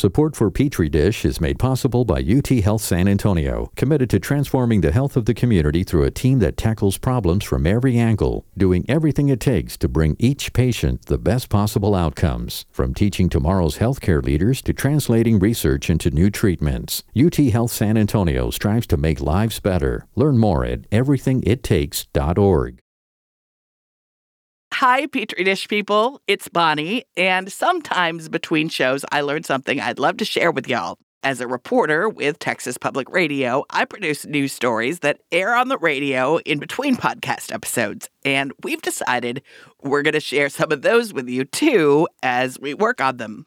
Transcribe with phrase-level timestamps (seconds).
[0.00, 4.80] Support for Petri Dish is made possible by UT Health San Antonio, committed to transforming
[4.80, 8.86] the health of the community through a team that tackles problems from every angle, doing
[8.88, 12.64] everything it takes to bring each patient the best possible outcomes.
[12.70, 18.48] From teaching tomorrow's healthcare leaders to translating research into new treatments, UT Health San Antonio
[18.48, 20.06] strives to make lives better.
[20.16, 22.78] Learn more at everythingittakes.org.
[24.72, 26.22] Hi, Petri Dish people.
[26.26, 27.04] It's Bonnie.
[27.16, 30.96] And sometimes between shows, I learn something I'd love to share with y'all.
[31.22, 35.76] As a reporter with Texas Public Radio, I produce news stories that air on the
[35.76, 38.08] radio in between podcast episodes.
[38.24, 39.42] And we've decided
[39.82, 43.46] we're going to share some of those with you too as we work on them.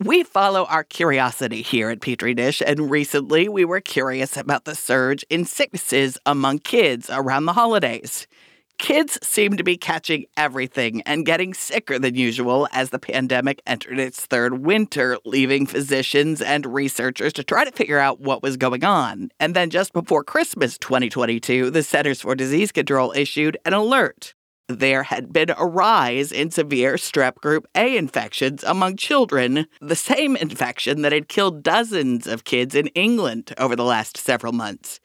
[0.00, 4.74] We follow our curiosity here at Petri Dish, and recently we were curious about the
[4.74, 8.26] surge in sicknesses among kids around the holidays.
[8.78, 13.98] Kids seem to be catching everything and getting sicker than usual as the pandemic entered
[13.98, 18.84] its third winter, leaving physicians and researchers to try to figure out what was going
[18.84, 19.30] on.
[19.40, 24.34] And then just before Christmas 2022, the Centers for Disease Control issued an alert.
[24.68, 30.36] There had been a rise in severe strep group A infections among children, the same
[30.36, 35.00] infection that had killed dozens of kids in England over the last several months.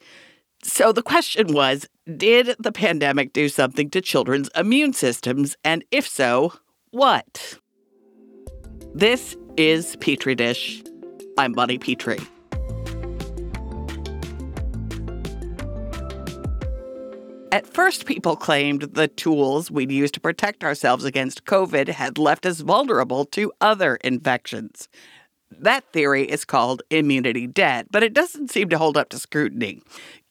[0.62, 5.56] So the question was Did the pandemic do something to children's immune systems?
[5.64, 6.52] And if so,
[6.90, 7.58] what?
[8.94, 10.82] This is Petri Dish.
[11.38, 12.18] I'm Bonnie Petrie.
[17.52, 22.46] At first, people claimed the tools we'd use to protect ourselves against COVID had left
[22.46, 24.88] us vulnerable to other infections.
[25.58, 29.82] That theory is called immunity debt, but it doesn't seem to hold up to scrutiny.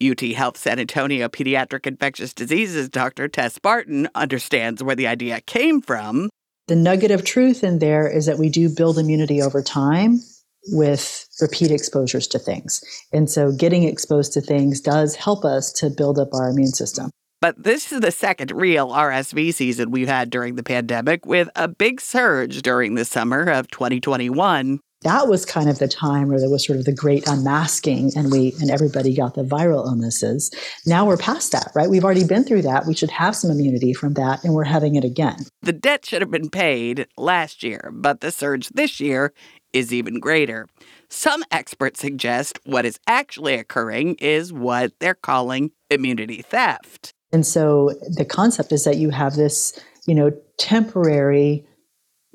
[0.02, 3.28] UT Health San Antonio pediatric infectious diseases Dr.
[3.28, 6.30] Tess Barton understands where the idea came from.
[6.67, 10.20] The nugget of truth in there is that we do build immunity over time
[10.67, 12.81] with repeat exposures to things.
[13.11, 17.09] And so getting exposed to things does help us to build up our immune system.
[17.42, 21.67] But this is the second real RSV season we've had during the pandemic, with a
[21.67, 26.49] big surge during the summer of 2021 that was kind of the time where there
[26.49, 30.52] was sort of the great unmasking and we and everybody got the viral illnesses.
[30.86, 31.89] Now we're past that right?
[31.89, 32.86] We've already been through that.
[32.86, 35.45] We should have some immunity from that and we're having it again.
[35.61, 39.33] The debt should have been paid last year but the surge this year
[39.71, 40.67] is even greater.
[41.09, 47.14] Some experts suggest what is actually occurring is what they're calling immunity theft.
[47.32, 51.65] And so the concept is that you have this you know temporary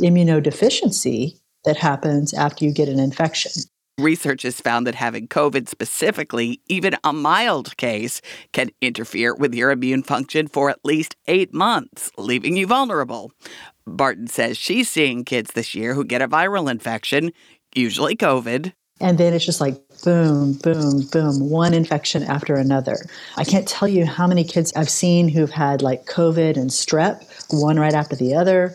[0.00, 3.52] immunodeficiency that happens after you get an infection.
[3.98, 8.20] Research has found that having COVID specifically, even a mild case,
[8.52, 13.30] can interfere with your immune function for at least eight months, leaving you vulnerable.
[13.86, 17.32] Barton says she's seeing kids this year who get a viral infection,
[17.72, 18.72] usually COVID.
[19.00, 22.99] And then it's just like boom, boom, boom, one infection after another.
[23.37, 27.25] I can't tell you how many kids I've seen who've had like COVID and strep,
[27.53, 28.75] one right after the other.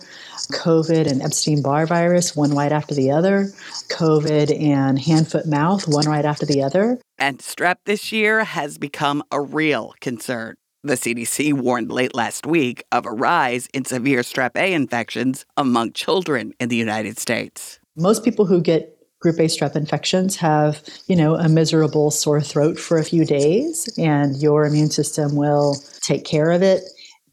[0.52, 3.46] COVID and Epstein Barr virus, one right after the other,
[3.90, 7.00] COVID and hand, foot, mouth, one right after the other.
[7.20, 10.56] And strep this year has become a real concern.
[10.84, 15.92] The CDC warned late last week of a rise in severe strep A infections among
[15.94, 17.80] children in the United States.
[17.96, 22.80] Most people who get group A strep infections have, you know, a miserable sore throat
[22.80, 26.84] for a few days and your immune system will take care of it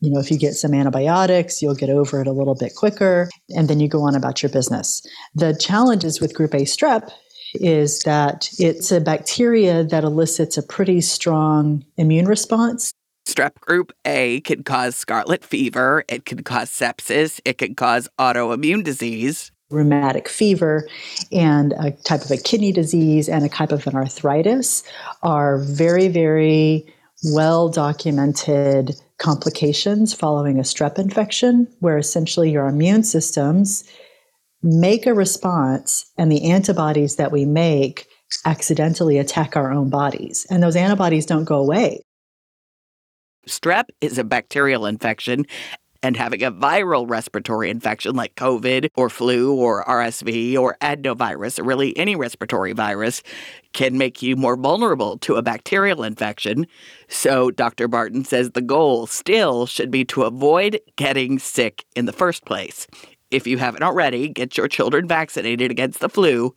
[0.00, 3.30] you know, if you get some antibiotics, you'll get over it a little bit quicker,
[3.56, 5.04] and then you go on about your business.
[5.34, 7.10] The challenges with group A strep
[7.54, 12.92] is that it's a bacteria that elicits a pretty strong immune response.
[13.26, 18.84] Strep group A can cause scarlet fever, it can cause sepsis, it can cause autoimmune
[18.84, 19.50] disease.
[19.70, 20.86] Rheumatic fever
[21.32, 24.84] and a type of a kidney disease and a type of an arthritis
[25.22, 26.86] are very, very
[27.32, 33.82] well documented complications following a strep infection, where essentially your immune systems
[34.62, 38.06] make a response and the antibodies that we make
[38.44, 40.46] accidentally attack our own bodies.
[40.50, 42.02] And those antibodies don't go away.
[43.48, 45.46] Strep is a bacterial infection,
[46.06, 51.64] and having a viral respiratory infection like COVID or flu or RSV or adenovirus or
[51.64, 53.24] really any respiratory virus
[53.72, 56.64] can make you more vulnerable to a bacterial infection.
[57.08, 57.88] So, Dr.
[57.88, 62.86] Barton says the goal still should be to avoid getting sick in the first place.
[63.32, 66.54] If you haven't already, get your children vaccinated against the flu,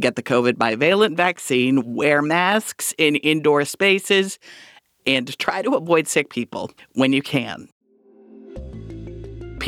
[0.00, 4.40] get the COVID bivalent vaccine, wear masks in indoor spaces,
[5.06, 7.68] and try to avoid sick people when you can.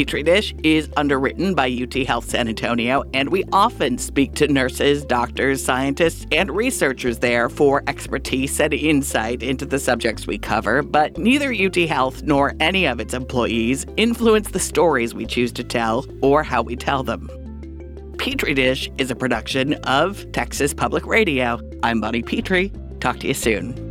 [0.01, 5.05] Petri Dish is underwritten by UT Health San Antonio, and we often speak to nurses,
[5.05, 10.81] doctors, scientists, and researchers there for expertise and insight into the subjects we cover.
[10.81, 15.65] But neither UT Health nor any of its employees influence the stories we choose to
[15.65, 17.29] tell or how we tell them.
[18.17, 21.61] Petri Dish is a production of Texas Public Radio.
[21.83, 22.73] I'm Bonnie Petrie.
[23.01, 23.90] Talk to you soon.